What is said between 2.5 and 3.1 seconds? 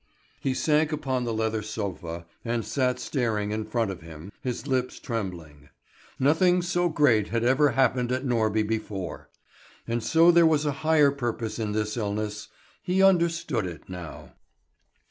sat